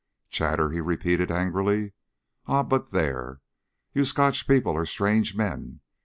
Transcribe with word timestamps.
"Chatter!" 0.31 0.71
he 0.71 0.81
repeated 0.81 1.29
angrily. 1.29 1.93
"Ah, 2.47 2.63
but 2.63 2.89
there. 2.89 3.39
You 3.93 4.03
Scotch 4.03 4.47
people 4.47 4.75
are 4.75 4.83
strange 4.83 5.35
men. 5.35 5.81